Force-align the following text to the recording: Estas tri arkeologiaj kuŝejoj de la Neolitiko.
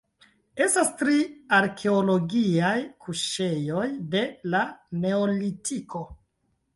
Estas 0.65 0.87
tri 1.01 1.17
arkeologiaj 1.57 2.73
kuŝejoj 3.07 3.83
de 4.15 4.23
la 4.55 4.63
Neolitiko. 5.05 6.03